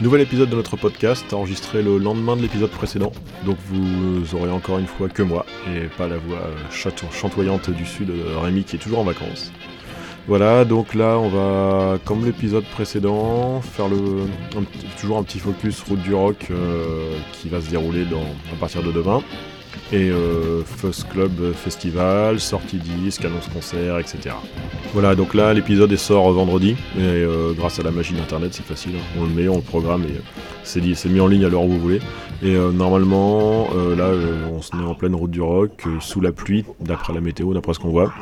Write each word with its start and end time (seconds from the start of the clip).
Nouvel 0.00 0.22
épisode 0.22 0.48
de 0.48 0.56
notre 0.56 0.78
podcast, 0.78 1.30
enregistré 1.34 1.82
le 1.82 1.98
lendemain 1.98 2.34
de 2.34 2.40
l'épisode 2.40 2.70
précédent. 2.70 3.12
Donc 3.44 3.58
vous 3.66 4.34
aurez 4.34 4.50
encore 4.50 4.78
une 4.78 4.86
fois 4.86 5.10
que 5.10 5.22
moi, 5.22 5.44
et 5.68 5.88
pas 5.98 6.08
la 6.08 6.16
voix 6.16 6.40
chantoyante 6.70 7.68
du 7.68 7.84
sud 7.84 8.06
de 8.06 8.34
Rémi 8.34 8.64
qui 8.64 8.76
est 8.76 8.78
toujours 8.78 9.00
en 9.00 9.04
vacances. 9.04 9.52
Voilà, 10.26 10.64
donc 10.64 10.94
là 10.94 11.18
on 11.18 11.28
va, 11.28 11.98
comme 12.06 12.24
l'épisode 12.24 12.64
précédent, 12.64 13.60
faire 13.60 13.88
toujours 14.98 15.18
un 15.18 15.22
petit 15.22 15.38
focus 15.38 15.82
route 15.82 16.00
du 16.00 16.14
rock 16.14 16.46
euh, 16.50 17.18
qui 17.34 17.50
va 17.50 17.60
se 17.60 17.68
dérouler 17.68 18.06
à 18.50 18.56
partir 18.58 18.82
de 18.82 18.92
demain 18.92 19.22
et 19.92 20.10
euh, 20.10 20.62
Club 21.10 21.52
Festival, 21.54 22.40
sortie 22.40 22.78
disque, 22.78 23.24
annonce 23.24 23.48
concert, 23.48 23.98
etc. 23.98 24.34
Voilà, 24.92 25.14
donc 25.14 25.34
là 25.34 25.52
l'épisode 25.52 25.94
sort 25.96 26.32
vendredi, 26.32 26.76
et 26.96 27.00
euh, 27.00 27.52
grâce 27.52 27.78
à 27.78 27.82
la 27.82 27.90
machine 27.90 28.18
internet 28.18 28.52
c'est 28.54 28.64
facile, 28.64 28.92
hein. 28.96 29.18
on 29.20 29.24
le 29.24 29.30
met, 29.30 29.48
on 29.48 29.56
le 29.56 29.62
programme 29.62 30.04
et 30.04 30.20
c'est 30.62 30.80
mis 31.08 31.20
en 31.20 31.26
ligne 31.26 31.44
à 31.44 31.48
l'heure 31.48 31.64
où 31.64 31.68
vous 31.68 31.80
voulez. 31.80 32.00
Et 32.42 32.54
euh, 32.54 32.70
normalement, 32.70 33.68
là 33.96 34.10
on 34.52 34.62
se 34.62 34.76
met 34.76 34.84
en 34.84 34.94
pleine 34.94 35.14
route 35.14 35.30
du 35.30 35.40
rock, 35.40 35.84
sous 36.00 36.20
la 36.20 36.32
pluie, 36.32 36.64
d'après 36.80 37.12
la 37.12 37.20
météo, 37.20 37.52
d'après 37.54 37.74
ce 37.74 37.80
qu'on 37.80 37.90
voit. 37.90 38.12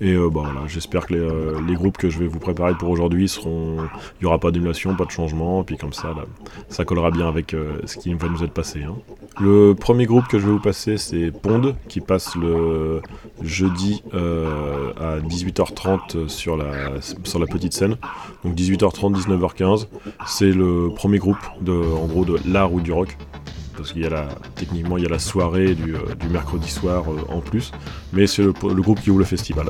Et 0.00 0.14
bon, 0.14 0.42
voilà, 0.42 0.62
j'espère 0.66 1.06
que 1.06 1.14
les, 1.66 1.74
groupes 1.74 1.98
que 1.98 2.10
je 2.10 2.18
vais 2.18 2.26
vous 2.26 2.38
préparer 2.38 2.74
pour 2.74 2.90
aujourd'hui 2.90 3.28
seront. 3.28 3.76
Il 4.20 4.24
n'y 4.24 4.26
aura 4.26 4.38
pas 4.38 4.50
d'émulation, 4.50 4.94
pas 4.94 5.04
de 5.04 5.10
changement, 5.10 5.62
puis 5.64 5.76
comme 5.76 5.92
ça, 5.92 6.14
ça 6.68 6.84
collera 6.84 7.10
bien 7.10 7.28
avec 7.28 7.54
ce 7.84 7.96
qui 7.96 8.12
va 8.14 8.28
nous 8.28 8.42
être 8.42 8.52
passé. 8.52 8.82
Hein. 8.82 8.94
Le 9.38 9.74
premier 9.74 10.06
groupe 10.06 10.28
que 10.28 10.38
je 10.38 10.46
vais 10.46 10.52
vous 10.52 10.60
passer, 10.60 10.98
c'est 10.98 11.30
Pond, 11.30 11.74
qui 11.88 12.00
passe 12.00 12.36
le 12.36 13.00
jeudi 13.42 14.02
euh, 14.12 14.92
à 15.00 15.18
18h30 15.20 16.28
sur 16.28 16.56
la, 16.56 17.00
sur 17.00 17.38
la 17.38 17.46
petite 17.46 17.72
scène. 17.72 17.96
Donc 18.44 18.54
18h30, 18.54 19.14
19h15. 19.14 19.86
C'est 20.26 20.52
le 20.52 20.90
premier 20.94 21.18
groupe 21.18 21.38
de, 21.60 21.72
en 21.72 22.06
gros, 22.06 22.24
de 22.24 22.36
l'art 22.44 22.72
ou 22.72 22.80
du 22.80 22.92
rock 22.92 23.16
parce 23.80 23.92
qu'il 23.92 24.02
y 24.02 24.06
a 24.06 24.10
la, 24.10 24.28
techniquement 24.56 24.98
il 24.98 25.04
y 25.04 25.06
a 25.06 25.08
la 25.08 25.18
soirée 25.18 25.74
du, 25.74 25.94
euh, 25.94 26.00
mercredi 26.30 26.68
soir 26.68 27.04
euh, 27.10 27.34
en 27.34 27.40
plus, 27.40 27.72
mais 28.12 28.26
c'est 28.26 28.42
le, 28.42 28.52
groupe 28.52 29.00
qui 29.00 29.10
ouvre 29.10 29.20
le 29.20 29.24
festival. 29.24 29.68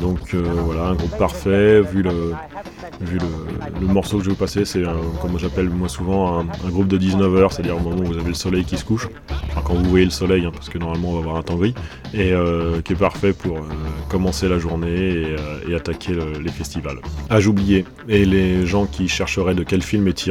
Donc 0.00 0.34
voilà, 0.34 0.86
un 0.86 0.94
groupe 0.94 1.16
parfait, 1.16 1.80
vu 1.80 2.02
le, 2.02 2.34
morceau 3.86 4.18
que 4.18 4.24
je 4.24 4.30
vais 4.30 4.34
vous 4.34 4.38
passer, 4.38 4.64
c'est 4.64 4.82
comme 5.20 5.38
j'appelle 5.38 5.70
moi 5.70 5.88
souvent 5.88 6.40
un, 6.40 6.70
groupe 6.70 6.88
de 6.88 6.98
19h, 6.98 7.52
c'est-à-dire 7.52 7.76
au 7.76 7.80
moment 7.80 8.02
où 8.02 8.06
vous 8.06 8.18
avez 8.18 8.28
le 8.28 8.34
soleil 8.34 8.64
qui 8.64 8.76
se 8.76 8.84
couche, 8.84 9.08
enfin 9.50 9.62
quand 9.64 9.74
vous 9.74 9.88
voyez 9.88 10.04
le 10.04 10.10
soleil, 10.10 10.44
hein, 10.44 10.50
parce 10.52 10.68
que 10.68 10.78
normalement 10.78 11.10
on 11.10 11.14
va 11.14 11.18
avoir 11.20 11.36
un 11.36 11.42
temps 11.42 11.56
gris, 11.56 11.74
et 12.14 12.32
euh, 12.32 12.80
qui 12.82 12.94
est 12.94 12.96
parfait 12.96 13.32
pour 13.32 13.58
euh, 13.58 13.62
commencer 14.08 14.48
la 14.48 14.58
journée 14.58 14.88
et, 14.88 15.36
euh, 15.38 15.76
attaquer 15.76 16.12
les 16.42 16.50
festivals. 16.50 16.98
Ah 17.30 17.40
j'oubliais, 17.40 17.84
et 18.08 18.24
les 18.24 18.66
gens 18.66 18.86
qui 18.86 19.08
chercheraient 19.08 19.54
de 19.54 19.62
quel 19.62 19.82
film 19.82 20.06
est 20.08 20.26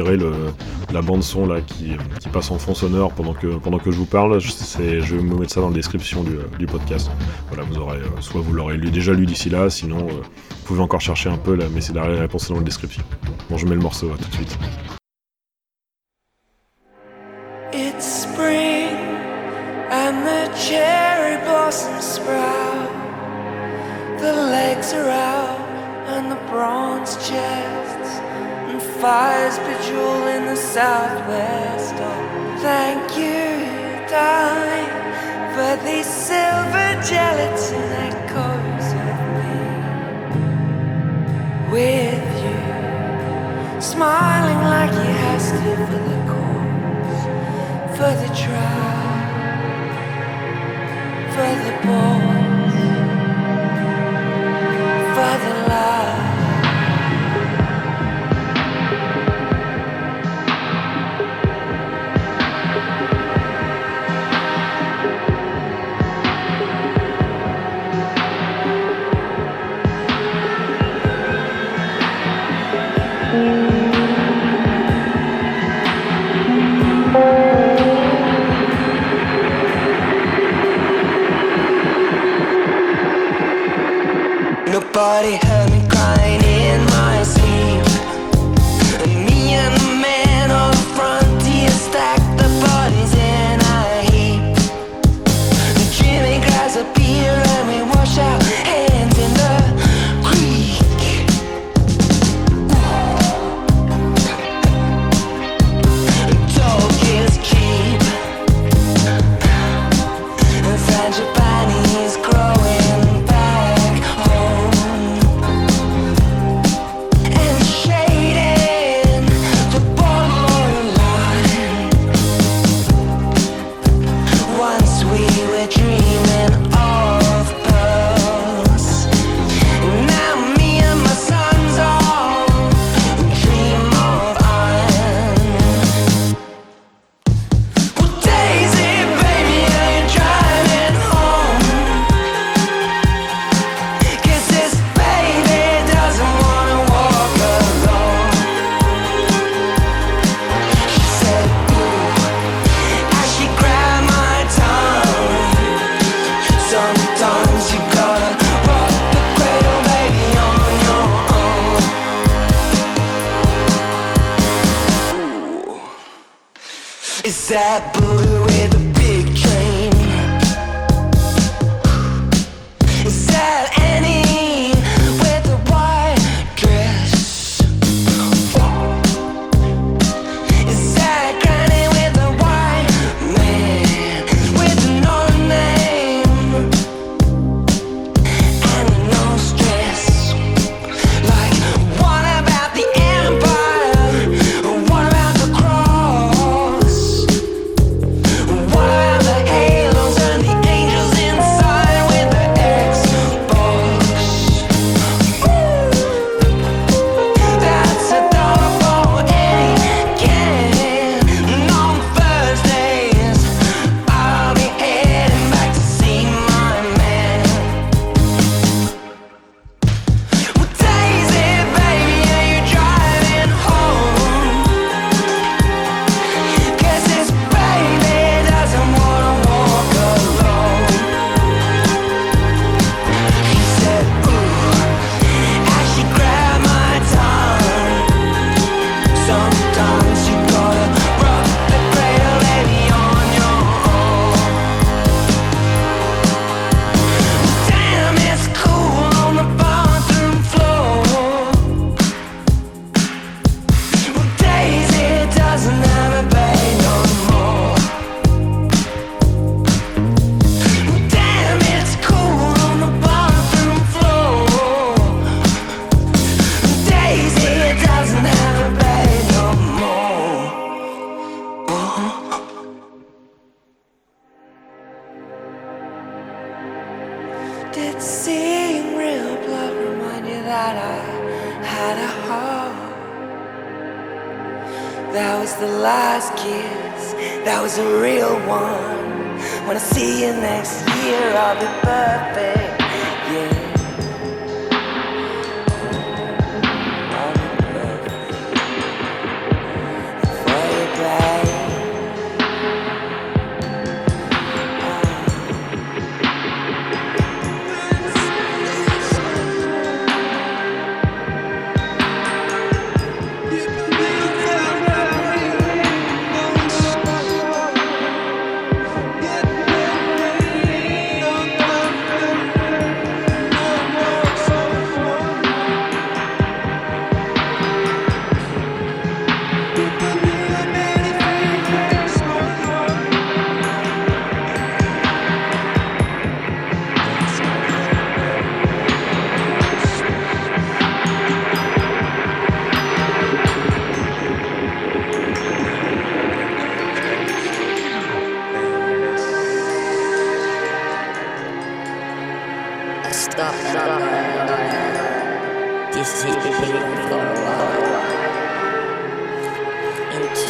la 0.92 1.02
bande 1.02 1.22
son 1.22 1.46
là 1.46 1.60
qui, 1.60 1.96
passe 2.32 2.50
en 2.50 2.58
fond 2.58 2.74
sonore 2.74 3.12
pendant 3.22 3.34
que, 3.34 3.46
pendant 3.58 3.78
que 3.78 3.90
je 3.90 3.96
vous 3.96 4.06
parle, 4.06 4.40
je, 4.40 4.50
je 4.50 5.16
vais 5.16 5.22
me 5.22 5.36
mettre 5.36 5.52
ça 5.52 5.60
dans 5.60 5.68
la 5.68 5.74
description 5.74 6.24
du, 6.24 6.66
podcast. 6.66 7.10
Voilà, 7.48 7.62
vous 7.64 7.78
aurez, 7.78 8.00
soit 8.20 8.40
vous 8.40 8.52
l'aurez 8.52 8.78
déjà 8.78 9.12
lu 9.12 9.26
d'ici 9.26 9.48
là, 9.48 9.70
sinon 9.70 10.06
vous 10.06 10.22
pouvez 10.64 10.80
encore 10.80 11.00
chercher 11.00 11.28
un 11.28 11.36
peu 11.36 11.54
là, 11.54 11.66
mais 11.72 11.80
c'est 11.80 11.92
la 11.92 12.02
réponse 12.02 12.48
dans 12.48 12.56
la 12.56 12.62
description. 12.62 13.02
Bon, 13.48 13.58
je 13.58 13.66
mets 13.66 13.74
le 13.74 13.80
morceau, 13.80 14.10
à 14.12 14.16
tout 14.16 14.28
de 14.28 14.34
suite. 14.34 14.58
It's 17.72 18.04
spring 18.04 18.96
and 19.90 20.26
the 20.26 20.50
cherry 20.56 21.36
blossoms 21.44 22.02
sprout. 22.02 22.90
The 24.18 24.32
legs 24.32 24.92
are 24.94 25.08
out 25.08 25.60
and 26.08 26.30
the 26.30 26.40
bronze 26.50 27.16
chests 27.16 28.20
and 28.68 28.82
fires 28.82 29.58
bejewel 29.58 30.36
in 30.36 30.46
the 30.46 30.56
southwest. 30.56 32.21
Thank 32.62 33.18
you, 33.18 34.06
darling, 34.08 34.94
for 35.52 35.84
these 35.84 36.06
silver 36.06 36.90
gelatin 37.02 37.90
echoes 38.06 38.86
with 39.02 39.22
me. 39.36 39.56
With 41.72 42.28
you, 42.44 43.80
smiling 43.80 44.62
like 44.74 44.92
he 44.92 45.10
has 45.24 45.44
to 45.50 45.56
for 45.88 46.02
the 46.08 46.18
cause, 46.30 47.22
for 47.96 48.12
the 48.22 48.30
trial, 48.42 49.18
for 51.34 51.52
the 51.64 51.72
boys, 51.82 52.78
for 55.16 55.34
the 55.44 55.54
love. 55.68 56.01
Nobody 85.22 85.51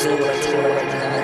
What 0.05 0.11
I'm 0.11 0.43
doing 0.43 0.65
right 0.65 1.15
it. 1.15 1.22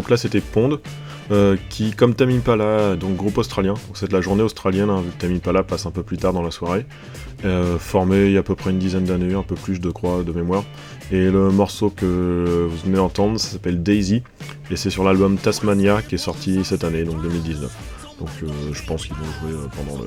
Donc 0.00 0.08
là 0.08 0.16
c'était 0.16 0.40
Pond, 0.40 0.78
euh, 1.30 1.58
qui 1.68 1.90
comme 1.90 2.14
Tame 2.14 2.30
Impala, 2.30 2.96
donc 2.96 3.16
groupe 3.16 3.36
australien, 3.36 3.74
c'est 3.92 4.08
de 4.08 4.14
la 4.14 4.22
journée 4.22 4.42
australienne, 4.42 4.88
hein, 4.88 5.02
vu 5.02 5.10
que 5.10 5.20
Tame 5.20 5.34
Impala 5.34 5.62
passe 5.62 5.84
un 5.84 5.90
peu 5.90 6.02
plus 6.02 6.16
tard 6.16 6.32
dans 6.32 6.40
la 6.40 6.50
soirée, 6.50 6.86
euh, 7.44 7.78
formé 7.78 8.24
il 8.24 8.32
y 8.32 8.38
a 8.38 8.40
à 8.40 8.42
peu 8.42 8.54
près 8.54 8.70
une 8.70 8.78
dizaine 8.78 9.04
d'années, 9.04 9.34
un 9.34 9.42
peu 9.42 9.56
plus 9.56 9.78
de 9.78 9.90
crois 9.90 10.22
de 10.22 10.32
mémoire. 10.32 10.64
Et 11.12 11.28
le 11.28 11.50
morceau 11.50 11.90
que 11.90 12.66
vous 12.70 12.76
venez 12.78 12.96
d'entendre, 12.96 13.38
ça 13.38 13.50
s'appelle 13.50 13.82
Daisy, 13.82 14.22
et 14.70 14.76
c'est 14.76 14.88
sur 14.88 15.04
l'album 15.04 15.36
Tasmania 15.36 16.00
qui 16.00 16.14
est 16.14 16.18
sorti 16.18 16.64
cette 16.64 16.82
année, 16.82 17.04
donc 17.04 17.20
2019. 17.20 17.70
Donc 18.20 18.30
euh, 18.42 18.46
je 18.72 18.82
pense 18.86 19.04
qu'ils 19.04 19.16
vont 19.16 19.50
jouer 19.50 19.60
pendant, 19.76 20.02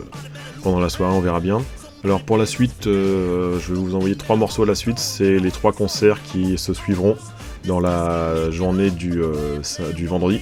pendant 0.63 0.79
la 0.79 0.89
soirée, 0.89 1.13
on 1.13 1.21
verra 1.21 1.39
bien. 1.39 1.61
Alors 2.03 2.23
pour 2.23 2.37
la 2.37 2.47
suite, 2.47 2.85
je 2.85 3.59
vais 3.59 3.79
vous 3.79 3.93
envoyer 3.93 4.15
trois 4.15 4.37
morceaux 4.37 4.63
à 4.63 4.65
la 4.65 4.73
suite, 4.73 4.97
c'est 4.97 5.37
les 5.37 5.51
trois 5.51 5.71
concerts 5.71 6.17
qui 6.23 6.57
se 6.57 6.73
suivront 6.73 7.15
dans 7.65 7.79
la 7.79 8.51
journée 8.51 8.89
du, 8.89 9.21
euh, 9.21 9.59
du 9.95 10.07
vendredi. 10.07 10.41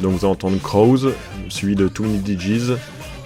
Donc 0.00 0.12
vous 0.12 0.18
allez 0.18 0.32
entendre 0.32 0.58
Crows, 0.62 1.10
suivi 1.48 1.74
de 1.74 1.88
Too 1.88 2.04
Many 2.04 2.76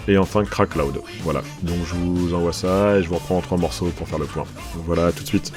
et 0.08 0.18
enfin 0.18 0.44
Crack 0.44 0.76
Loud. 0.76 1.00
Voilà, 1.22 1.42
donc 1.62 1.76
je 1.86 1.94
vous 1.94 2.34
envoie 2.34 2.52
ça 2.52 2.96
et 2.96 3.02
je 3.02 3.08
vous 3.08 3.16
reprends 3.16 3.38
en 3.38 3.40
trois 3.40 3.58
morceaux 3.58 3.90
pour 3.96 4.08
faire 4.08 4.18
le 4.18 4.26
point. 4.26 4.44
Voilà, 4.86 5.12
tout 5.12 5.22
de 5.22 5.28
suite. 5.28 5.52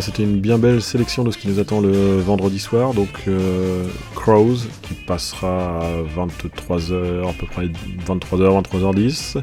C'était 0.00 0.22
une 0.22 0.40
bien 0.40 0.58
belle 0.58 0.80
sélection 0.80 1.24
de 1.24 1.30
ce 1.30 1.38
qui 1.38 1.48
nous 1.48 1.58
attend 1.58 1.80
le 1.80 2.18
vendredi 2.20 2.58
soir. 2.58 2.94
Donc, 2.94 3.08
euh, 3.28 3.86
Crows 4.14 4.58
qui 4.82 4.94
passera 4.94 5.80
à 5.80 6.02
23h, 6.16 7.28
à 7.28 7.32
peu 7.32 7.46
près 7.46 7.66
23h, 8.06 8.62
23h10. 8.62 9.42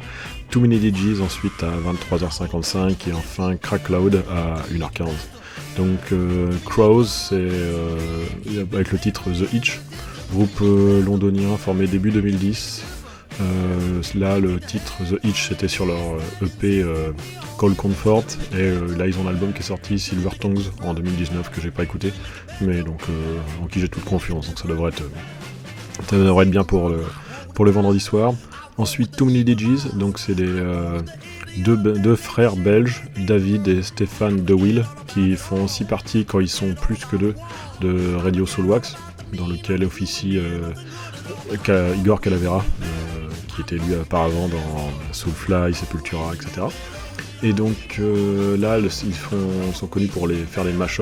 Too 0.50 0.62
Many 0.62 0.80
DJs 0.80 1.22
ensuite 1.22 1.62
à 1.62 1.72
23h55 1.92 3.10
et 3.10 3.14
enfin 3.14 3.56
Crack 3.58 3.84
Cloud 3.84 4.24
à 4.30 4.64
1h15. 4.74 5.08
Donc, 5.78 6.00
euh, 6.12 6.50
Crows, 6.66 7.04
c'est 7.06 7.36
euh, 7.36 7.98
avec 8.74 8.92
le 8.92 8.98
titre 8.98 9.24
The 9.30 9.54
Itch, 9.54 9.80
groupe 10.32 10.62
londonien 10.62 11.58
formé 11.58 11.86
début 11.86 12.12
2010. 12.12 12.84
Euh, 13.42 14.02
là, 14.16 14.40
le 14.40 14.60
titre 14.60 14.98
The 15.10 15.24
Itch, 15.24 15.50
c'était 15.50 15.68
sur 15.68 15.86
leur 15.86 15.98
euh, 15.98 16.46
EP 16.46 16.82
euh, 16.82 17.12
Call 17.60 17.74
Comfort. 17.74 18.26
Et 18.58 18.72
là, 18.98 19.08
ils 19.08 19.18
ont 19.18 19.28
un 19.28 19.30
album 19.30 19.54
qui 19.54 19.60
est 19.60 19.64
sorti, 19.64 20.00
Silver 20.00 20.32
Tongues, 20.40 20.60
en 20.84 20.94
2019, 20.94 21.50
que 21.50 21.62
j'ai 21.62 21.72
pas 21.72 21.84
écouté, 21.84 22.12
mais 22.62 22.82
donc 22.82 23.04
en 23.62 23.68
qui 23.68 23.80
j'ai 23.80 23.90
toute 23.90 24.06
confiance. 24.06 24.48
Donc 24.48 24.60
ça 24.60 24.68
devrait 24.68 24.90
être, 24.90 25.04
ça 26.10 26.18
devrait 26.18 26.46
être 26.46 26.52
bien 26.52 26.64
pour 26.64 26.90
le, 26.90 27.04
pour 27.54 27.66
le 27.66 27.72
vendredi 27.72 28.00
soir. 28.00 28.34
Ensuite, 28.78 29.16
Too 29.16 29.26
Many 29.26 29.44
DJs, 29.46 29.98
donc 29.98 30.20
c'est 30.20 30.36
des 30.36 30.64
deux, 31.58 31.76
deux 31.76 32.16
frères 32.16 32.56
belges, 32.56 33.04
David 33.18 33.68
et 33.68 33.84
Stéphane 33.84 34.44
De 34.44 34.54
Will, 34.54 34.86
qui 35.08 35.36
font 35.36 35.66
aussi 35.66 35.84
partie, 35.84 36.26
quand 36.26 36.40
ils 36.40 36.50
sont 36.50 36.74
plus 36.74 37.04
que 37.06 37.18
deux, 37.18 37.36
de 37.82 38.16
Radio 38.16 38.46
Soulwax, 38.46 38.96
dans 39.38 39.48
lequel 39.48 39.84
officie 39.84 40.40
Igor 41.98 42.22
Calavera, 42.22 42.64
était 43.62 43.76
lui 43.76 43.96
auparavant 43.96 44.48
dans 44.48 45.14
Soulfly, 45.14 45.74
Sepultura, 45.74 46.34
etc. 46.34 46.68
Et 47.42 47.54
donc 47.54 47.98
euh, 48.00 48.58
là, 48.58 48.78
ils 48.80 49.74
sont 49.74 49.88
connus 49.88 50.08
pour 50.08 50.28
les, 50.28 50.36
faire 50.36 50.64
les 50.64 50.74
mash 50.74 51.00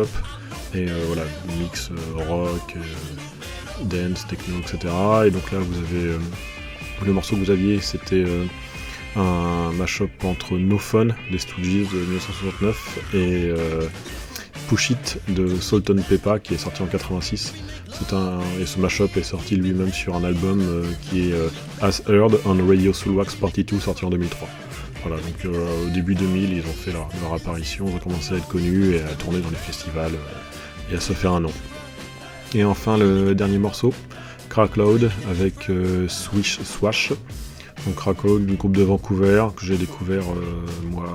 et 0.74 0.88
euh, 0.90 1.04
voilà, 1.08 1.24
mix 1.60 1.90
euh, 1.92 2.24
rock, 2.28 2.76
dance, 3.84 4.28
techno, 4.28 4.60
etc. 4.60 4.94
Et 5.26 5.32
donc 5.32 5.52
là, 5.52 5.60
vous 5.60 5.78
avez 5.78 6.18
le 7.06 7.14
morceau 7.14 7.36
que 7.36 7.42
vous 7.42 7.52
aviez, 7.52 7.80
c'était 7.80 8.26
un 9.16 9.72
mash-up 9.74 10.12
entre 10.24 10.56
No 10.58 10.78
Fun 10.78 11.08
des 11.32 11.38
Stooges 11.40 11.90
de 11.92 11.98
1969 11.98 13.00
et 13.14 13.52
Push 14.68 14.92
It 14.92 15.20
de 15.30 15.60
Salt 15.60 15.90
and 15.90 16.02
Peppa 16.08 16.40
qui 16.40 16.54
est 16.54 16.58
sorti 16.58 16.82
en 16.82 16.88
86. 16.88 17.54
C'est 17.92 18.14
un, 18.14 18.40
et 18.60 18.66
ce 18.66 18.80
mashup 18.80 19.16
est 19.16 19.24
sorti 19.24 19.56
lui-même 19.56 19.94
sur 19.94 20.16
un 20.16 20.24
album 20.24 20.62
euh, 20.62 20.84
qui 21.04 21.30
est 21.30 21.34
euh, 21.34 21.50
As 21.82 22.02
Heard 22.08 22.40
on 22.46 22.68
Radio 22.68 22.92
Soulwax 22.94 23.36
Party 23.36 23.64
2 23.64 23.80
sorti 23.80 24.06
en 24.06 24.10
2003. 24.10 24.48
Voilà, 25.04 25.22
donc 25.22 25.46
euh, 25.46 25.88
au 25.88 25.90
début 25.90 26.16
2000, 26.16 26.54
ils 26.54 26.60
ont 26.62 26.74
fait 26.74 26.92
leur, 26.92 27.08
apparition, 27.34 27.86
ils 27.88 27.96
ont 27.96 28.00
commencé 28.00 28.34
à 28.34 28.38
être 28.38 28.48
connus 28.48 28.96
et 28.96 29.02
à 29.02 29.14
tourner 29.16 29.40
dans 29.40 29.50
les 29.50 29.56
festivals 29.56 30.12
et 30.92 30.96
à 30.96 31.00
se 31.00 31.14
faire 31.14 31.32
un 31.32 31.42
nom. 31.42 31.54
Et 32.54 32.64
enfin, 32.64 32.98
le 32.98 33.36
dernier 33.36 33.58
morceau, 33.58 33.94
Crack 34.50 34.76
Loud 34.76 35.10
avec 35.30 35.70
Swish 36.08 36.60
Swash. 36.62 37.14
Donc 37.86 37.96
Crack 37.96 38.24
Loud, 38.24 38.46
du 38.46 38.56
groupe 38.56 38.76
de 38.76 38.84
Vancouver 38.84 39.48
que 39.56 39.66
j'ai 39.66 39.78
découvert 39.78 40.24
moi 40.90 41.14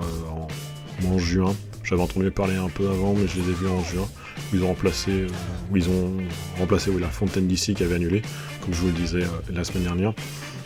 en 1.06 1.18
juin. 1.18 1.54
J'avais 1.84 2.02
entendu 2.02 2.30
parler 2.30 2.56
un 2.56 2.68
peu 2.68 2.88
avant, 2.88 3.14
mais 3.14 3.26
je 3.26 3.40
les 3.40 3.50
ai 3.50 3.52
vus 3.52 3.68
en 3.68 3.82
juin. 3.82 4.08
Ils 4.52 4.62
ont 4.62 4.68
remplacé, 4.68 5.10
euh, 5.10 5.28
ils 5.74 5.88
ont 5.88 6.12
remplacé 6.58 6.90
la 6.98 7.08
Fontaine 7.08 7.48
d'ici 7.48 7.74
qui 7.74 7.82
avait 7.82 7.96
annulé, 7.96 8.22
comme 8.60 8.72
je 8.72 8.80
vous 8.80 8.86
le 8.86 8.92
disais 8.92 9.22
euh, 9.22 9.52
la 9.52 9.64
semaine 9.64 9.84
dernière. 9.84 10.12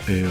Et 0.08 0.22
euh, 0.22 0.26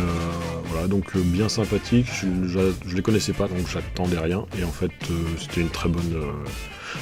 voilà, 0.66 0.88
donc 0.88 1.18
bien 1.18 1.50
sympathique. 1.50 2.08
Je, 2.14 2.28
je, 2.48 2.60
je 2.88 2.96
les 2.96 3.02
connaissais 3.02 3.34
pas, 3.34 3.48
donc 3.48 3.68
j'attendais 3.68 4.20
rien. 4.20 4.46
Et 4.60 4.64
en 4.64 4.72
fait, 4.72 4.92
c'était 5.40 5.62
une 5.62 5.70
très 5.70 5.90
bonne, 5.90 6.24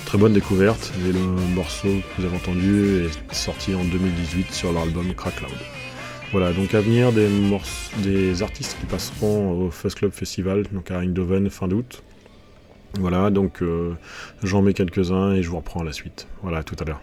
très 0.05 0.17
bonne 0.17 0.33
découverte. 0.33 0.91
Et 1.07 1.11
le 1.11 1.19
morceau 1.53 1.89
que 1.89 2.21
vous 2.21 2.27
avez 2.27 2.35
entendu 2.35 3.05
est 3.05 3.33
sorti 3.33 3.75
en 3.75 3.83
2018 3.83 4.51
sur 4.51 4.71
leur 4.71 4.83
album 4.83 5.13
Crack 5.13 5.41
Loud. 5.41 5.51
Voilà, 6.31 6.51
donc 6.51 6.73
à 6.73 6.81
venir 6.81 7.11
des 7.11 8.41
artistes 8.41 8.75
qui 8.79 8.87
passeront 8.87 9.51
au 9.51 9.69
Fuzz 9.69 9.93
Club 9.93 10.11
Festival, 10.11 10.65
donc 10.71 10.89
à 10.89 11.01
Eindhoven 11.01 11.51
fin 11.51 11.67
d'août. 11.67 12.01
Voilà, 12.99 13.31
donc 13.31 13.61
euh, 13.61 13.95
j'en 14.43 14.61
mets 14.61 14.73
quelques-uns 14.73 15.33
et 15.33 15.41
je 15.41 15.49
vous 15.49 15.57
reprends 15.57 15.81
à 15.81 15.83
la 15.83 15.93
suite. 15.93 16.27
Voilà, 16.41 16.59
à 16.59 16.63
tout 16.63 16.75
à 16.79 16.85
l'heure. 16.85 17.01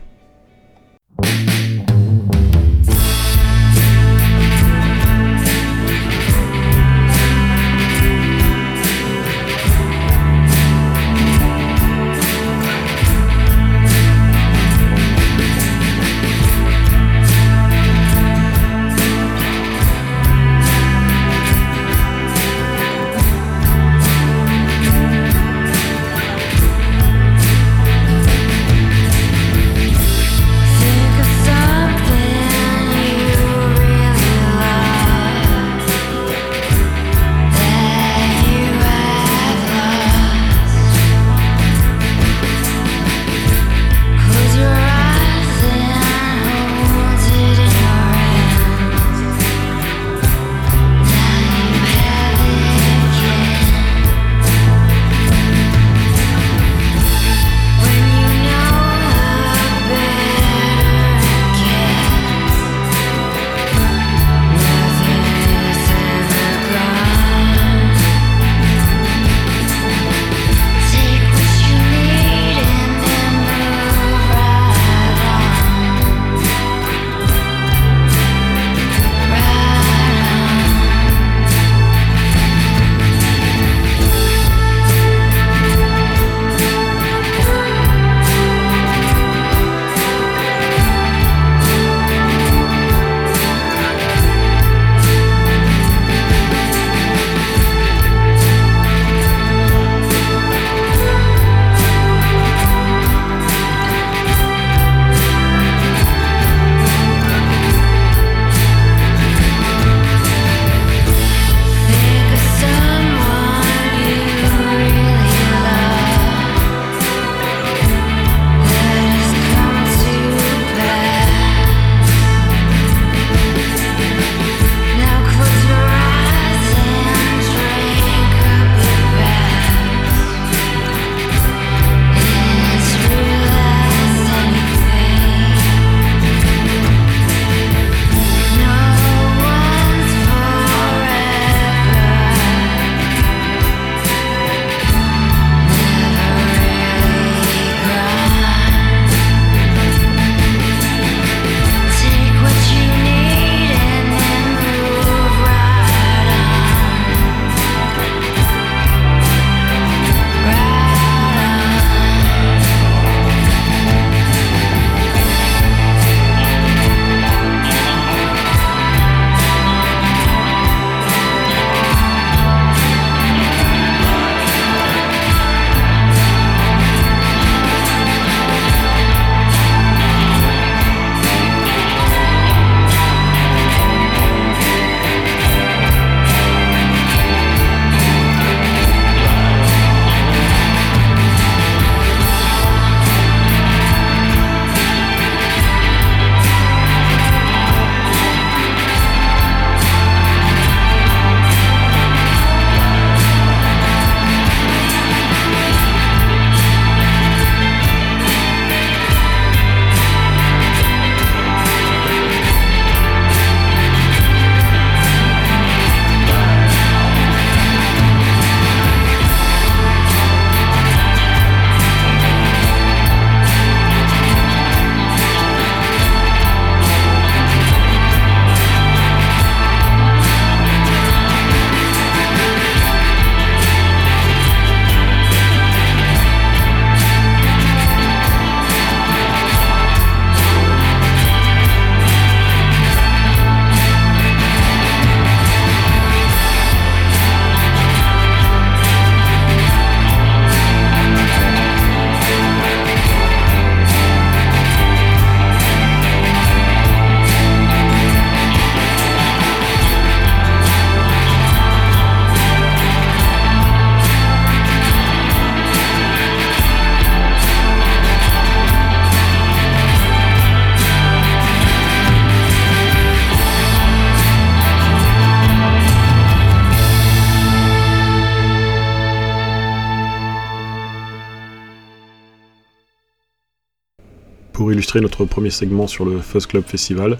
Pour 284.60 284.70
illustrer 284.70 285.00
notre 285.00 285.24
premier 285.24 285.48
segment 285.48 285.86
sur 285.86 286.04
le 286.04 286.20
Fuzz 286.20 286.44
Club 286.44 286.64
Festival. 286.66 287.16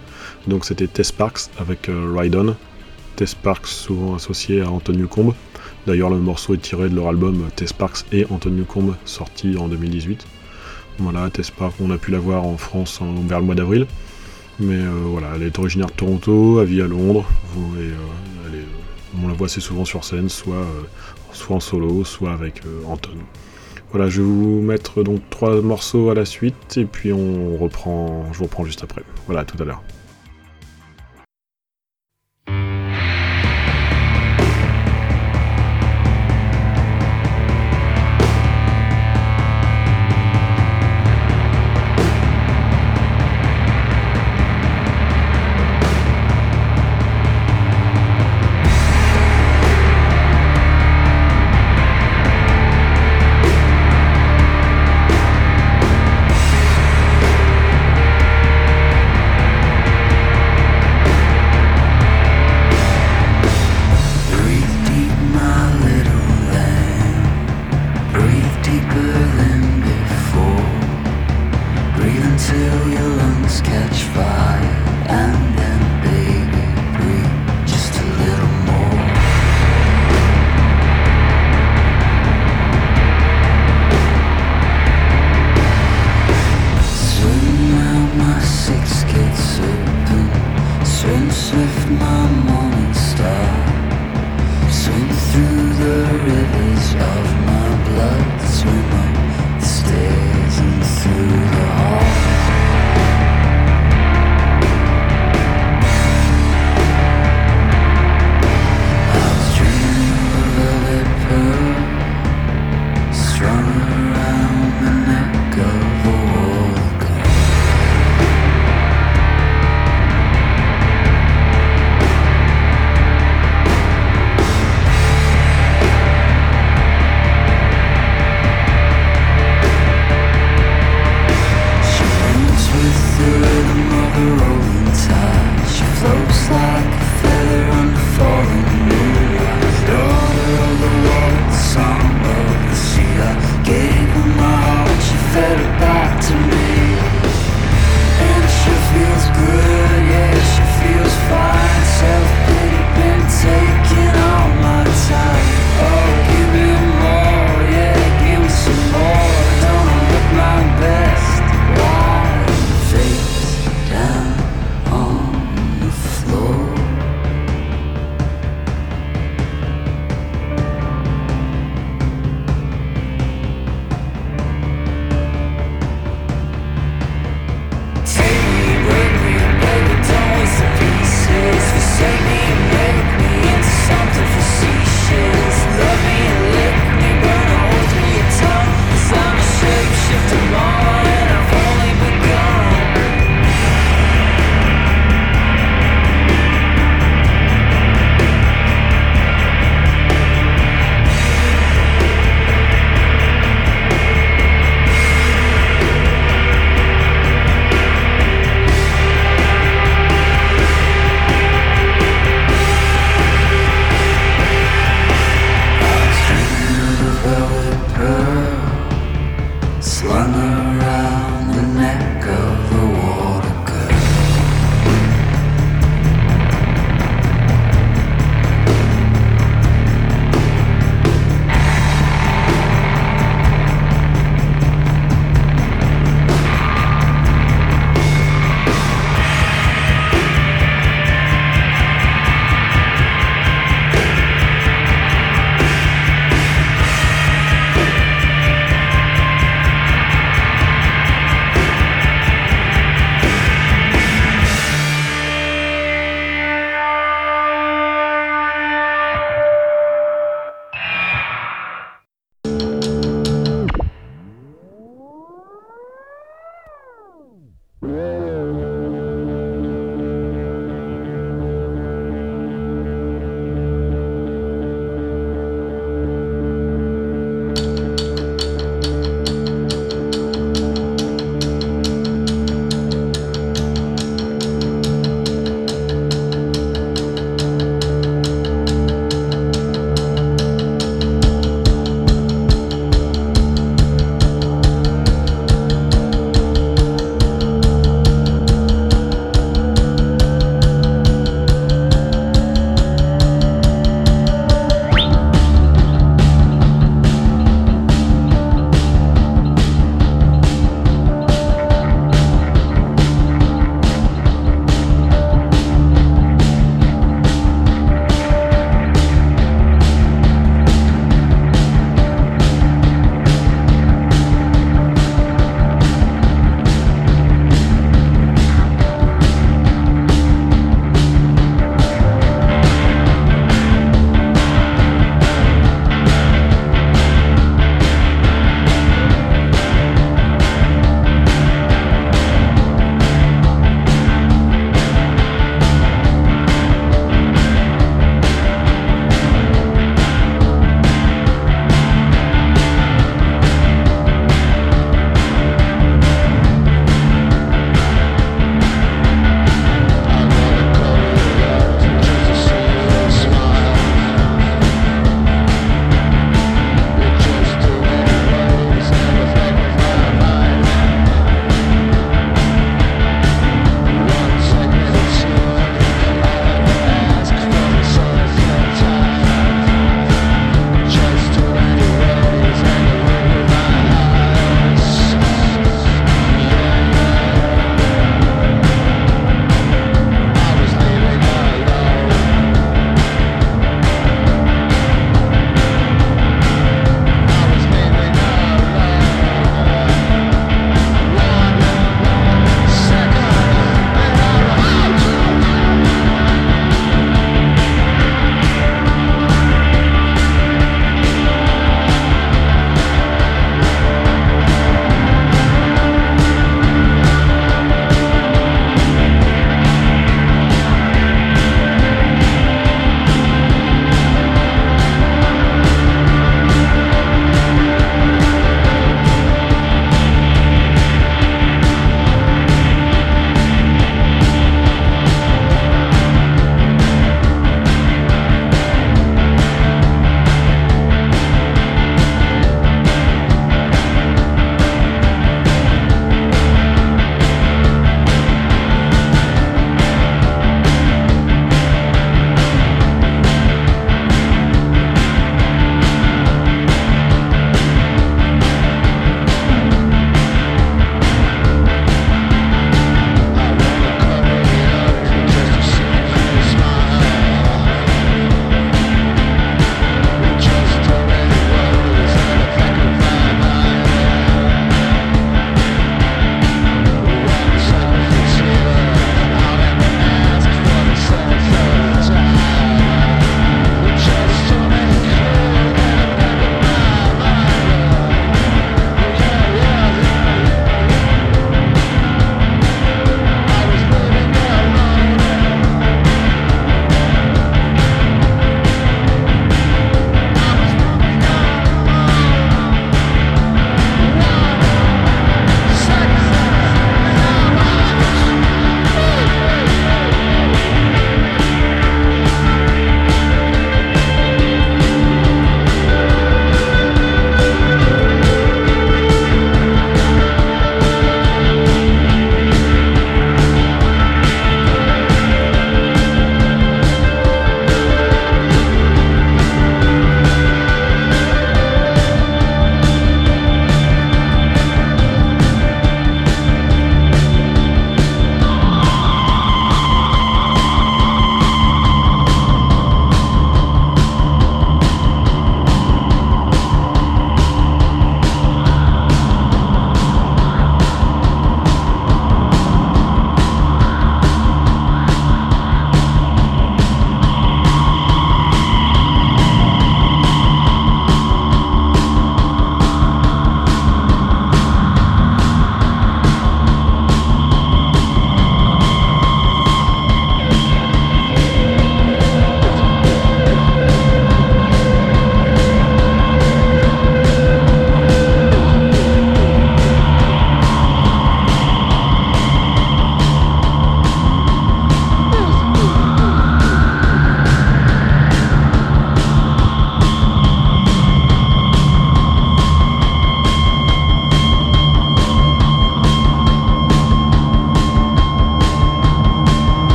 Donc 0.46 0.66
c'était 0.66 0.86
Tess 0.86 1.10
Parks 1.10 1.48
avec 1.58 1.88
euh, 1.88 2.14
Ride 2.14 2.36
On. 2.36 2.54
Tess 3.16 3.34
Parks 3.34 3.66
souvent 3.66 4.14
associé 4.14 4.60
à 4.60 4.70
Anton 4.70 4.92
Newcombe. 4.92 5.32
D'ailleurs 5.86 6.10
le 6.10 6.18
morceau 6.18 6.52
est 6.52 6.58
tiré 6.58 6.90
de 6.90 6.94
leur 6.94 7.08
album 7.08 7.48
Tess 7.56 7.72
Parks 7.72 8.04
et 8.12 8.26
Anton 8.28 8.50
Newcombe 8.50 8.94
sorti 9.06 9.56
en 9.56 9.68
2018. 9.68 10.26
Voilà, 10.98 11.30
Tess 11.30 11.50
Parks, 11.50 11.76
on 11.80 11.90
a 11.90 11.96
pu 11.96 12.10
la 12.10 12.18
voir 12.18 12.44
en 12.44 12.58
France 12.58 13.00
vers 13.26 13.40
le 13.40 13.46
mois 13.46 13.54
d'avril. 13.54 13.86
Mais 14.58 14.74
euh, 14.74 14.90
voilà, 15.06 15.28
elle 15.36 15.44
est 15.44 15.58
originaire 15.58 15.86
de 15.86 15.92
Toronto, 15.92 16.60
elle 16.60 16.68
vit 16.68 16.82
à 16.82 16.88
Londres. 16.88 17.24
Euh, 17.78 17.94
on 19.24 19.28
la 19.28 19.32
voit 19.32 19.46
assez 19.46 19.62
souvent 19.62 19.86
sur 19.86 20.04
scène, 20.04 20.28
soit, 20.28 20.56
euh, 20.56 20.82
soit 21.32 21.56
en 21.56 21.60
solo, 21.60 22.04
soit 22.04 22.32
avec 22.32 22.66
euh, 22.66 22.82
Anton. 22.86 23.16
Voilà, 23.92 24.08
je 24.08 24.20
vais 24.22 24.28
vous 24.28 24.60
mettre 24.60 25.02
donc 25.02 25.20
trois 25.30 25.60
morceaux 25.60 26.10
à 26.10 26.14
la 26.14 26.24
suite 26.24 26.76
et 26.76 26.84
puis 26.84 27.12
on 27.12 27.56
reprend, 27.56 28.24
je 28.32 28.38
vous 28.38 28.44
reprends 28.44 28.64
juste 28.64 28.84
après. 28.84 29.02
Voilà, 29.26 29.40
à 29.40 29.44
tout 29.44 29.60
à 29.60 29.64
l'heure. 29.64 29.82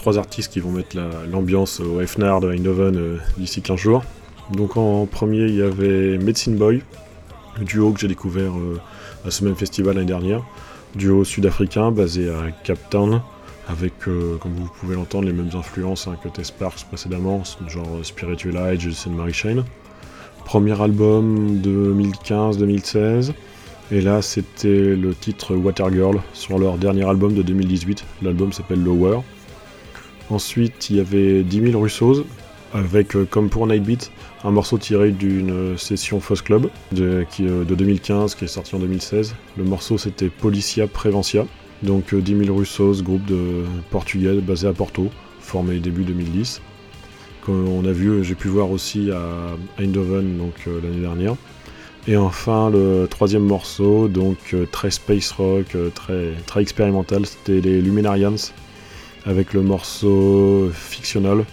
Trois 0.00 0.16
artistes 0.18 0.50
qui 0.52 0.60
vont 0.60 0.70
mettre 0.70 0.96
la- 0.96 1.10
l'ambiance 1.30 1.78
au 1.78 2.00
FNAR 2.06 2.40
de 2.40 2.50
Eindhoven 2.50 2.96
euh, 2.96 3.16
d'ici 3.36 3.60
15 3.60 3.78
jours. 3.78 4.02
Donc 4.50 4.78
en 4.78 5.04
premier, 5.04 5.42
il 5.44 5.54
y 5.56 5.62
avait 5.62 6.16
Medicine 6.16 6.56
Boy, 6.56 6.82
duo 7.60 7.92
que 7.92 8.00
j'ai 8.00 8.08
découvert 8.08 8.52
euh, 8.56 8.80
à 9.26 9.30
ce 9.30 9.44
même 9.44 9.54
festival 9.54 9.96
l'année 9.96 10.06
dernière. 10.06 10.42
Duo 10.94 11.22
sud-africain 11.24 11.90
basé 11.92 12.30
à 12.30 12.50
Cape 12.64 12.80
Town, 12.88 13.20
avec, 13.68 13.92
euh, 14.08 14.36
comme 14.38 14.54
vous 14.54 14.70
pouvez 14.80 14.94
l'entendre, 14.96 15.26
les 15.26 15.34
mêmes 15.34 15.50
influences 15.54 16.08
hein, 16.08 16.16
que 16.24 16.28
Tess 16.30 16.46
Sparks 16.48 16.86
précédemment, 16.88 17.42
genre 17.68 17.98
Spiritual 18.02 18.74
et 18.74 18.92
Saint 18.92 19.10
Mary 19.10 19.34
Shane. 19.34 19.64
Premier 20.46 20.80
album 20.80 21.60
de 21.60 21.94
2015-2016. 21.94 23.32
Et 23.92 24.00
là, 24.00 24.22
c'était 24.22 24.96
le 24.96 25.14
titre 25.14 25.54
Water 25.54 25.92
Girl 25.92 26.20
sur 26.32 26.58
leur 26.58 26.78
dernier 26.78 27.06
album 27.06 27.34
de 27.34 27.42
2018. 27.42 28.04
L'album 28.22 28.50
s'appelle 28.52 28.82
Lower. 28.82 29.18
Ensuite, 30.30 30.90
il 30.90 30.96
y 30.96 31.00
avait 31.00 31.42
10 31.42 31.72
000 31.72 31.80
Russos, 31.80 32.24
avec, 32.72 33.16
euh, 33.16 33.26
comme 33.28 33.50
pour 33.50 33.66
Nightbeat, 33.66 34.12
un 34.44 34.52
morceau 34.52 34.78
tiré 34.78 35.10
d'une 35.10 35.50
euh, 35.50 35.76
session 35.76 36.20
Foss 36.20 36.40
Club 36.40 36.70
de, 36.92 37.26
qui, 37.30 37.46
euh, 37.46 37.64
de 37.64 37.74
2015 37.74 38.36
qui 38.36 38.44
est 38.44 38.48
sorti 38.48 38.74
en 38.76 38.78
2016. 38.78 39.34
Le 39.58 39.64
morceau, 39.64 39.98
c'était 39.98 40.28
Policia 40.28 40.86
Prevencia. 40.86 41.46
Donc, 41.82 42.14
euh, 42.14 42.20
10 42.20 42.44
000 42.46 42.56
Russos, 42.56 43.02
groupe 43.02 43.24
de 43.26 43.64
portugais 43.90 44.40
basé 44.40 44.68
à 44.68 44.72
Porto, 44.72 45.10
formé 45.40 45.78
début 45.80 46.04
2010. 46.04 46.60
Comme 47.44 47.68
on 47.68 47.84
a 47.86 47.92
vu, 47.92 48.22
j'ai 48.22 48.34
pu 48.34 48.48
voir 48.48 48.70
aussi 48.70 49.10
à 49.10 49.82
Eindhoven 49.82 50.36
donc 50.36 50.54
euh, 50.66 50.80
l'année 50.82 51.00
dernière. 51.00 51.36
Et 52.06 52.16
enfin, 52.16 52.70
le 52.70 53.06
troisième 53.08 53.44
morceau, 53.44 54.08
donc 54.08 54.38
euh, 54.54 54.66
très 54.70 54.90
space 54.90 55.32
rock, 55.32 55.74
euh, 55.74 55.90
très, 55.90 56.32
très 56.46 56.62
expérimental, 56.62 57.26
c'était 57.26 57.60
les 57.60 57.80
Luminarians, 57.80 58.36
avec 59.26 59.52
le 59.52 59.62
morceau 59.62 60.70
Fictional 60.72 61.44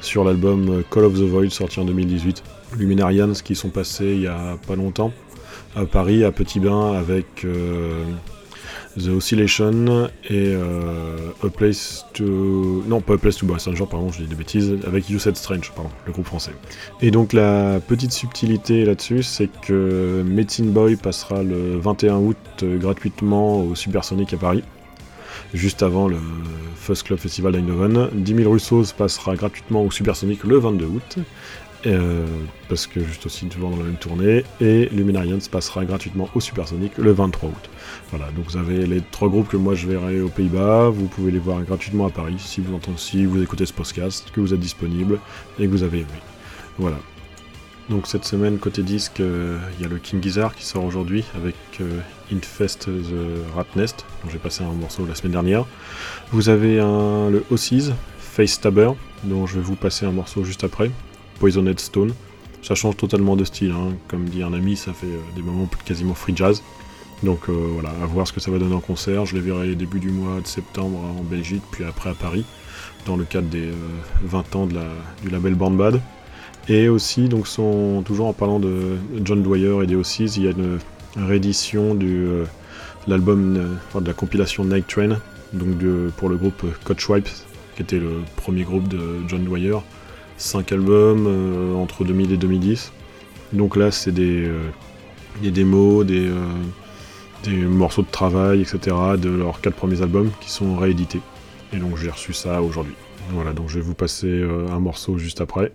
sur 0.00 0.24
l'album 0.24 0.82
Call 0.90 1.04
of 1.04 1.14
the 1.14 1.22
Void 1.22 1.50
sorti 1.50 1.80
en 1.80 1.84
2018. 1.84 2.42
Luminarians 2.76 3.32
qui 3.32 3.54
sont 3.54 3.70
passés 3.70 4.12
il 4.12 4.22
y 4.22 4.26
a 4.26 4.56
pas 4.66 4.76
longtemps 4.76 5.12
à 5.76 5.84
Paris, 5.84 6.24
à 6.24 6.32
Petit 6.32 6.58
Bain, 6.58 6.94
avec 6.94 7.44
euh, 7.44 8.02
The 8.98 9.08
Oscillation 9.08 10.08
et 10.24 10.54
euh, 10.54 11.30
A 11.44 11.48
Place 11.48 12.06
to... 12.14 12.24
Non, 12.88 13.00
pas 13.02 13.14
A 13.14 13.18
Place 13.18 13.36
to 13.36 13.46
Buy 13.46 13.60
Saint-Jean, 13.60 13.86
pardon, 13.86 14.10
je 14.10 14.22
dis 14.22 14.26
des 14.26 14.34
bêtises, 14.34 14.78
avec 14.86 15.10
You 15.10 15.18
Said 15.18 15.36
Strange, 15.36 15.70
pardon, 15.74 15.90
le 16.06 16.12
groupe 16.12 16.26
français. 16.26 16.52
Et 17.02 17.10
donc 17.10 17.34
la 17.34 17.78
petite 17.86 18.12
subtilité 18.12 18.86
là-dessus, 18.86 19.22
c'est 19.22 19.50
que 19.60 20.22
Medicine 20.26 20.70
Boy 20.70 20.96
passera 20.96 21.42
le 21.42 21.78
21 21.78 22.16
août 22.16 22.36
euh, 22.62 22.78
gratuitement 22.78 23.62
au 23.62 23.74
Supersonic 23.74 24.32
à 24.32 24.38
Paris, 24.38 24.62
juste 25.54 25.82
avant 25.82 26.08
le 26.08 26.16
First 26.76 27.04
Club 27.04 27.18
Festival 27.18 27.52
d'Eindhoven. 27.52 28.10
10 28.12 28.34
000 28.34 28.50
Russos 28.50 28.92
passera 28.96 29.34
gratuitement 29.36 29.82
au 29.82 29.90
Supersonic 29.90 30.44
le 30.44 30.58
22 30.58 30.84
août, 30.86 31.18
euh, 31.86 32.24
parce 32.68 32.86
que 32.86 33.00
juste 33.00 33.26
aussi 33.26 33.46
toujours 33.46 33.70
dans 33.70 33.78
la 33.78 33.84
même 33.84 33.96
tournée, 33.96 34.44
et 34.60 34.88
Luminarians 34.90 35.38
passera 35.50 35.84
gratuitement 35.84 36.28
au 36.34 36.40
Supersonic 36.40 36.96
le 36.98 37.12
23 37.12 37.48
août. 37.50 37.70
Voilà, 38.10 38.30
donc 38.32 38.46
vous 38.46 38.56
avez 38.56 38.86
les 38.86 39.00
trois 39.00 39.28
groupes 39.28 39.48
que 39.48 39.56
moi 39.56 39.74
je 39.74 39.86
verrai 39.86 40.20
aux 40.20 40.28
Pays-Bas, 40.28 40.90
vous 40.90 41.06
pouvez 41.06 41.32
les 41.32 41.38
voir 41.38 41.62
gratuitement 41.62 42.06
à 42.06 42.10
Paris 42.10 42.36
si 42.38 42.60
vous 42.60 42.74
entendez, 42.74 42.98
si 42.98 43.24
vous 43.24 43.42
écoutez 43.42 43.66
ce 43.66 43.72
podcast, 43.72 44.30
que 44.32 44.40
vous 44.40 44.54
êtes 44.54 44.60
disponible 44.60 45.18
et 45.58 45.66
que 45.66 45.70
vous 45.70 45.82
avez 45.82 45.98
aimé. 45.98 46.20
Voilà. 46.78 46.98
Donc 47.88 48.08
cette 48.08 48.24
semaine 48.24 48.58
côté 48.58 48.82
disque, 48.82 49.20
euh, 49.20 49.58
il 49.76 49.82
y 49.82 49.84
a 49.84 49.88
le 49.88 49.98
King 49.98 50.20
Gizzard 50.20 50.56
qui 50.56 50.64
sort 50.64 50.84
aujourd'hui 50.84 51.24
avec 51.36 51.54
euh, 51.80 52.00
Infest 52.32 52.86
the 52.86 53.54
Rat 53.54 53.66
Nest, 53.76 54.04
dont 54.24 54.30
j'ai 54.30 54.38
passé 54.38 54.64
un 54.64 54.72
morceau 54.72 55.06
la 55.06 55.14
semaine 55.14 55.32
dernière. 55.32 55.64
Vous 56.32 56.48
avez 56.48 56.80
un, 56.80 57.30
le 57.30 57.44
Ossies, 57.50 57.92
Face 58.18 58.52
Stabber, 58.52 58.90
dont 59.22 59.46
je 59.46 59.56
vais 59.56 59.62
vous 59.62 59.76
passer 59.76 60.04
un 60.04 60.10
morceau 60.10 60.42
juste 60.42 60.64
après, 60.64 60.90
Poisoned 61.38 61.78
Stone. 61.78 62.12
Ça 62.62 62.74
change 62.74 62.96
totalement 62.96 63.36
de 63.36 63.44
style, 63.44 63.70
hein. 63.70 63.94
comme 64.08 64.24
dit 64.24 64.42
un 64.42 64.52
ami, 64.52 64.76
ça 64.76 64.92
fait 64.92 65.06
euh, 65.06 65.20
des 65.36 65.42
moments 65.42 65.68
quasiment 65.84 66.14
free 66.14 66.34
jazz. 66.34 66.62
Donc 67.22 67.48
voilà, 67.48 67.88
à 68.02 68.06
voir 68.06 68.26
ce 68.26 68.32
que 68.34 68.40
ça 68.40 68.50
va 68.50 68.58
donner 68.58 68.74
en 68.74 68.80
concert. 68.80 69.24
Je 69.24 69.34
les 69.34 69.40
verrai 69.40 69.74
début 69.74 70.00
du 70.00 70.10
mois 70.10 70.38
de 70.42 70.46
septembre 70.46 70.98
en 70.98 71.22
Belgique, 71.22 71.62
puis 71.70 71.82
après 71.82 72.10
à 72.10 72.14
Paris, 72.14 72.44
dans 73.06 73.16
le 73.16 73.24
cadre 73.24 73.48
des 73.48 73.68
euh, 73.68 73.74
20 74.24 74.56
ans 74.56 74.66
du 74.66 75.30
label 75.30 75.54
Born 75.54 75.76
Bad. 75.76 76.00
Et 76.68 76.88
aussi, 76.88 77.28
donc, 77.28 77.46
toujours 78.04 78.26
en 78.26 78.32
parlant 78.32 78.58
de 78.58 78.96
John 79.24 79.42
Dwyer 79.42 79.82
et 79.82 79.86
des 79.86 79.94
Ossies, 79.94 80.24
il 80.36 80.44
y 80.44 80.48
a 80.48 80.50
une 80.50 80.78
réédition 81.16 81.94
du, 81.94 82.26
euh, 82.26 82.44
de 83.06 83.10
l'album, 83.10 83.56
euh, 83.56 83.74
enfin, 83.88 84.00
de 84.00 84.06
la 84.08 84.14
compilation 84.14 84.64
Night 84.64 84.86
Train, 84.86 85.18
donc 85.52 85.78
de- 85.78 86.10
pour 86.16 86.28
le 86.28 86.36
groupe 86.36 86.64
Coach 86.84 87.08
Wipes, 87.08 87.28
qui 87.76 87.82
était 87.82 88.00
le 88.00 88.20
premier 88.36 88.64
groupe 88.64 88.88
de 88.88 88.98
John 89.28 89.44
Dwyer. 89.44 89.76
Cinq 90.38 90.72
albums 90.72 91.26
euh, 91.28 91.74
entre 91.74 92.04
2000 92.04 92.32
et 92.32 92.36
2010. 92.36 92.92
Donc 93.52 93.76
là, 93.76 93.90
c'est 93.90 94.12
des, 94.12 94.44
euh, 94.44 94.58
des 95.40 95.50
démos, 95.52 96.04
des, 96.04 96.26
euh, 96.26 96.34
des 97.44 97.56
morceaux 97.56 98.02
de 98.02 98.10
travail, 98.10 98.60
etc. 98.60 98.94
de 99.18 99.30
leurs 99.30 99.60
quatre 99.60 99.76
premiers 99.76 100.02
albums 100.02 100.30
qui 100.40 100.50
sont 100.50 100.76
réédités. 100.76 101.20
Et 101.72 101.76
donc 101.78 101.96
j'ai 101.96 102.10
reçu 102.10 102.32
ça 102.32 102.60
aujourd'hui. 102.60 102.94
Voilà, 103.32 103.52
donc 103.52 103.68
je 103.70 103.76
vais 103.76 103.80
vous 103.84 103.94
passer 103.94 104.26
euh, 104.28 104.66
un 104.70 104.78
morceau 104.80 105.16
juste 105.16 105.40
après. 105.40 105.72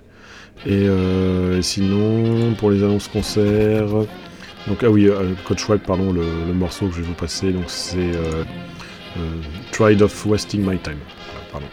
Et, 0.66 0.86
euh, 0.88 1.58
et 1.58 1.62
sinon, 1.62 2.54
pour 2.54 2.70
les 2.70 2.84
annonces 2.84 3.08
concerts, 3.08 3.88
donc 4.68 4.84
ah 4.84 4.90
oui, 4.90 5.08
euh, 5.08 5.34
Coach 5.46 5.68
Wipe, 5.68 5.84
pardon, 5.84 6.14
le, 6.14 6.24
morceau 6.54 6.88
que 6.88 6.96
je 6.96 7.02
vais 7.02 7.08
vous 7.08 7.14
passer, 7.14 7.52
donc 7.52 7.64
c'est 7.68 7.98
euh, 7.98 8.44
Tried 9.72 10.02
of 10.02 10.26
Wasting 10.26 10.62
My 10.62 10.78
Time. 10.78 11.00
Pardon. 11.52 11.68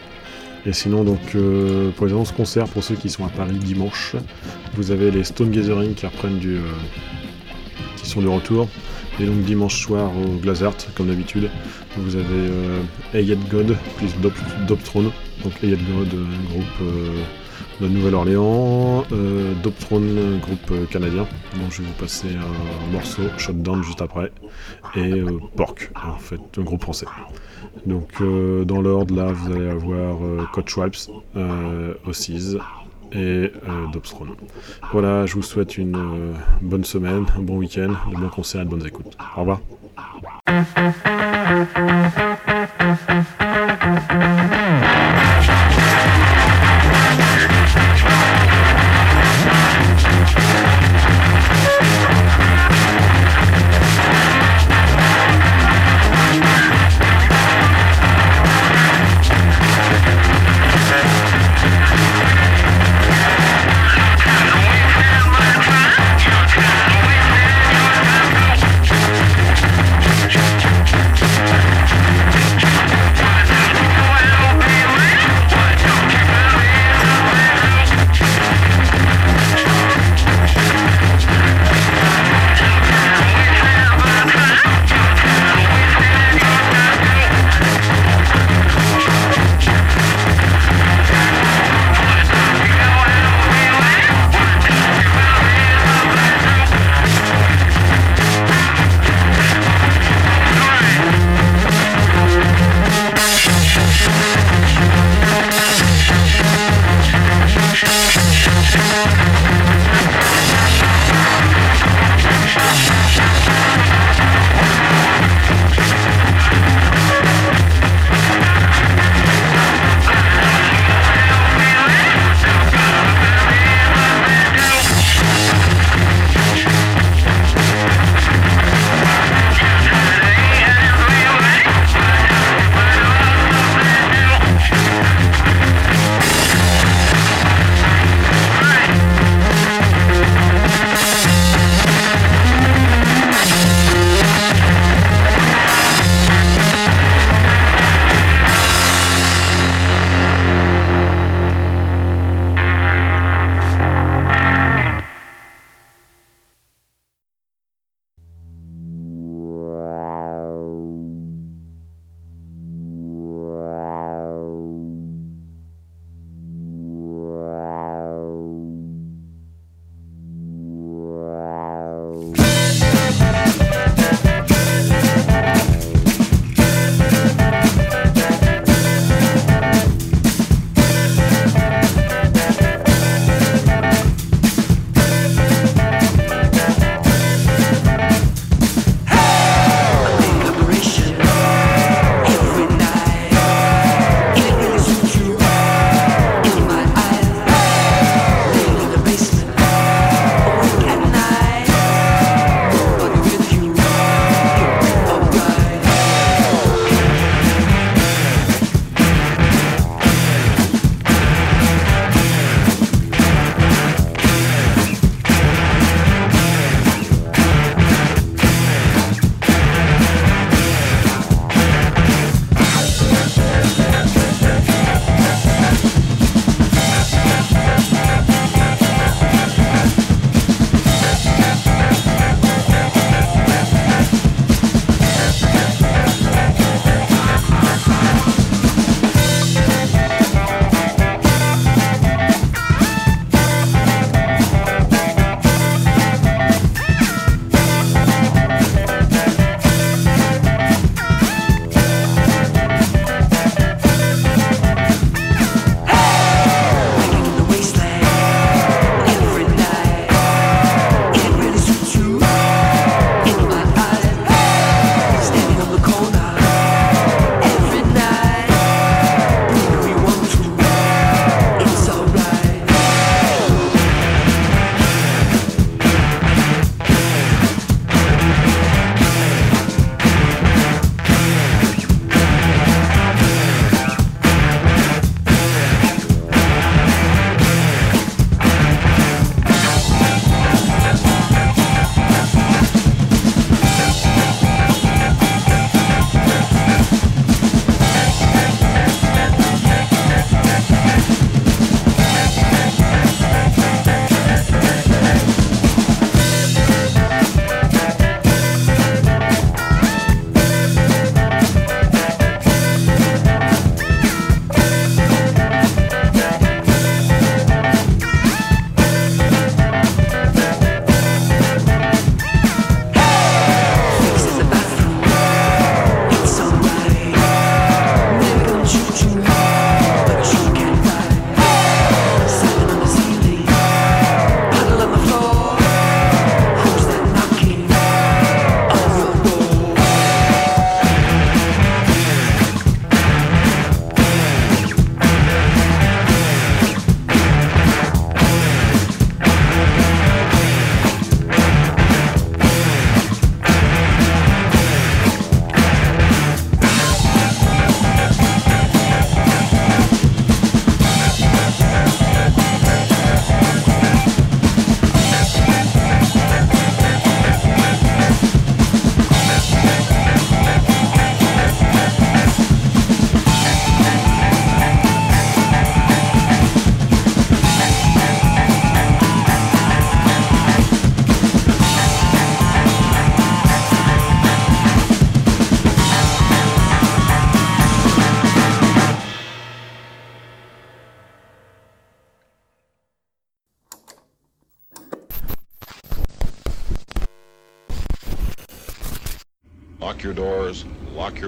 Et 0.67 0.73
sinon, 0.73 1.05
donc 1.05 1.21
euh, 1.35 1.91
pour 1.91 2.07
les 2.07 2.13
annonces 2.13 2.33
concerts, 2.33 2.67
pour 2.67 2.83
ceux 2.83 2.95
qui 2.95 3.11
sont 3.11 3.25
à 3.25 3.29
Paris 3.29 3.59
dimanche, 3.59 4.17
vous 4.75 4.91
avez 4.91 5.11
les 5.11 5.25
Stone 5.25 5.51
Gathering 5.51 5.95
qui 5.95 6.07
reprennent 6.07 6.39
du, 6.39 6.59
qui 7.97 8.09
sont 8.09 8.23
de 8.23 8.29
retour. 8.29 8.69
Et 9.21 9.27
donc 9.27 9.43
dimanche 9.43 9.83
soir 9.83 10.11
au 10.17 10.39
Glazart, 10.39 10.77
comme 10.95 11.09
d'habitude, 11.09 11.51
vous 11.97 12.17
avez 12.17 12.25
euh, 13.15 13.37
God 13.51 13.77
plus 13.97 14.17
Dop, 14.23 14.33
Dopthrone. 14.67 15.11
Donc 15.45 15.53
Ayed 15.63 15.79
God, 15.79 16.09
un 16.15 16.53
groupe 16.53 16.93
de 17.81 17.89
Nouvelle-Orléans, 17.89 19.05
euh, 19.13 19.55
groupe 20.41 20.71
euh, 20.71 20.85
canadien. 20.87 21.27
Donc 21.55 21.71
je 21.71 21.83
vais 21.83 21.89
vous 21.89 21.95
passer 21.95 22.29
un 22.29 22.93
morceau, 22.93 23.23
Shutdown 23.37 23.83
juste 23.83 24.03
après, 24.03 24.33
et 24.97 25.13
euh, 25.13 25.39
Pork, 25.57 25.91
en 25.95 26.19
fait, 26.19 26.41
un 26.59 26.63
groupe 26.63 26.83
français. 26.83 27.07
Donc 27.87 28.09
euh, 28.21 28.65
dans 28.65 28.81
l'ordre 28.81 29.15
là, 29.15 29.33
vous 29.33 29.53
allez 29.53 29.69
avoir 29.69 30.19
Coach 30.53 30.77
Wipes, 30.77 30.97
Ossies 32.07 32.57
et 33.13 33.53
Dopthrone. 33.93 34.35
Voilà, 34.93 35.27
je 35.27 35.35
vous 35.35 35.43
souhaite 35.43 35.79
une 35.79 36.35
bonne 36.61 36.85
semaine, 36.85 37.27
un 37.37 37.43
bon 37.43 37.57
week-end, 37.59 37.95
de 38.11 38.17
bons 38.17 38.29
concerts 38.29 38.63
et 38.63 38.65
de 38.65 38.71
bonnes 38.71 38.87
écoutes. 38.87 39.17
Au 39.37 39.41
revoir. 39.41 39.61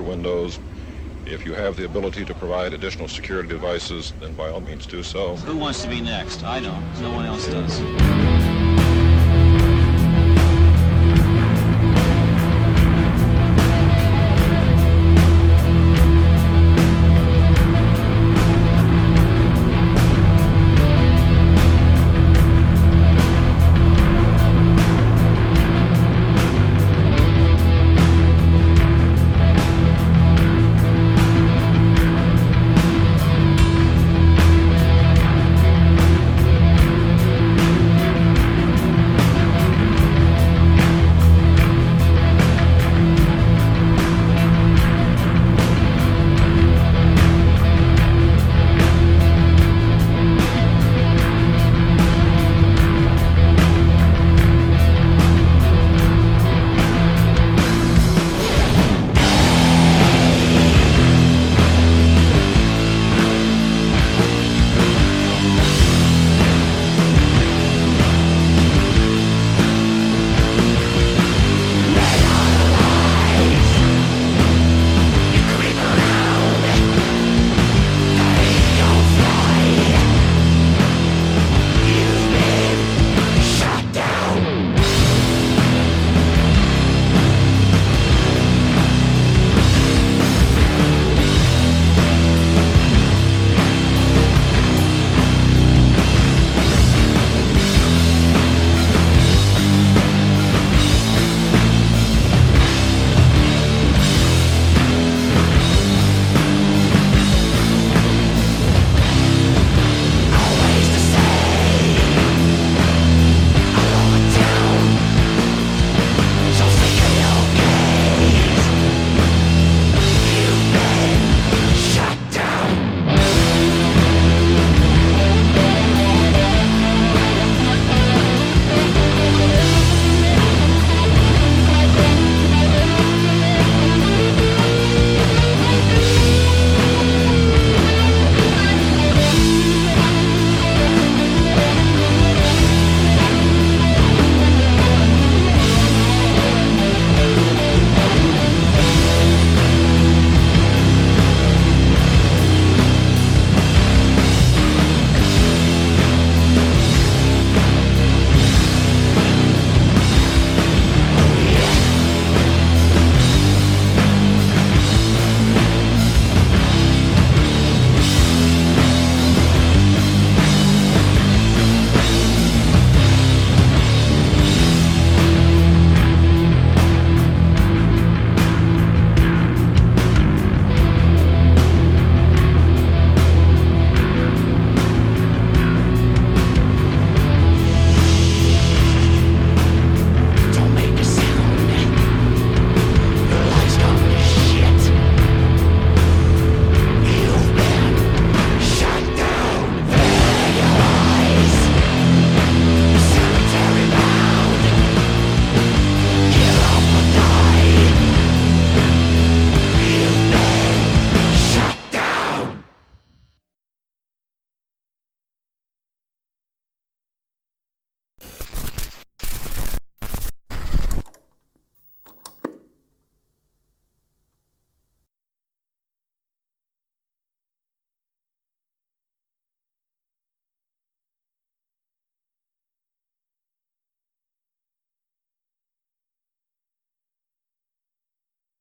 Your 0.00 0.08
windows. 0.08 0.58
If 1.26 1.44
you 1.44 1.54
have 1.54 1.76
the 1.76 1.84
ability 1.84 2.24
to 2.24 2.34
provide 2.34 2.72
additional 2.72 3.08
security 3.08 3.48
devices, 3.48 4.12
then 4.20 4.34
by 4.34 4.48
all 4.48 4.60
means 4.60 4.86
do 4.86 5.02
so. 5.02 5.36
Who 5.36 5.56
wants 5.56 5.82
to 5.82 5.88
be 5.88 6.00
next? 6.00 6.42
I 6.42 6.60
don't. 6.60 7.02
No 7.02 7.12
one 7.12 7.26
else 7.26 7.46
does. 7.46 8.19